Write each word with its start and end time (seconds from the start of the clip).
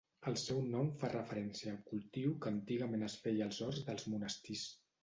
El 0.29 0.37
seu 0.43 0.61
nom 0.69 0.87
fa 1.01 1.11
referència 1.11 1.75
al 1.75 1.79
cultiu 1.91 2.35
que 2.47 2.53
antigament 2.55 3.11
es 3.13 3.21
feia 3.29 3.47
als 3.51 3.65
horts 3.69 3.89
dels 3.93 4.11
monestirs. 4.17 4.69